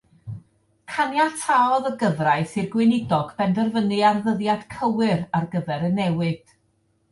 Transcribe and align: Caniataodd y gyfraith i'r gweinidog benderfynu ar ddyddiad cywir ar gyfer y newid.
Caniataodd 0.93 1.89
y 1.89 1.91
gyfraith 2.05 2.55
i'r 2.63 2.71
gweinidog 2.77 3.31
benderfynu 3.43 4.01
ar 4.13 4.19
ddyddiad 4.25 4.67
cywir 4.75 5.25
ar 5.41 5.49
gyfer 5.55 5.89
y 5.93 5.95
newid. 6.03 6.61